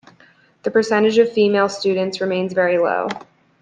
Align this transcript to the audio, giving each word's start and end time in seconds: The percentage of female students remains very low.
The 0.63 0.71
percentage 0.71 1.19
of 1.19 1.31
female 1.31 1.69
students 1.69 2.21
remains 2.21 2.53
very 2.53 2.79
low. 2.79 3.07